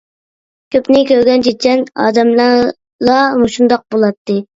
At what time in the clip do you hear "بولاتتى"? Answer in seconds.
3.93-4.39